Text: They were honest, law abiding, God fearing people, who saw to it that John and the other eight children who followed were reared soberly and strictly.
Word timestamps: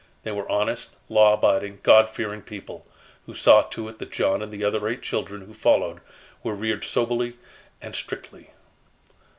They 0.23 0.31
were 0.31 0.49
honest, 0.51 0.97
law 1.09 1.35
abiding, 1.35 1.81
God 1.83 2.09
fearing 2.09 2.41
people, 2.41 2.87
who 3.27 3.35
saw 3.35 3.61
to 3.61 3.87
it 3.87 3.99
that 3.99 4.09
John 4.11 4.41
and 4.41 4.51
the 4.51 4.63
other 4.63 4.87
eight 4.87 5.03
children 5.03 5.43
who 5.45 5.53
followed 5.53 6.01
were 6.41 6.55
reared 6.55 6.83
soberly 6.83 7.37
and 7.83 7.93
strictly. 7.95 8.49